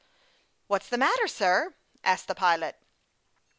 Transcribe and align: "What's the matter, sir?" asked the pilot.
"What's 0.65 0.89
the 0.89 0.97
matter, 0.97 1.27
sir?" 1.27 1.75
asked 2.03 2.27
the 2.27 2.33
pilot. 2.33 2.75